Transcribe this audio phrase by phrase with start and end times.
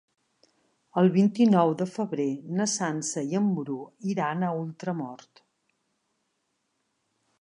[1.01, 2.25] El vint-i-nou de febrer
[2.61, 3.77] na Sança i en Bru
[4.15, 5.47] iran a Ultramort.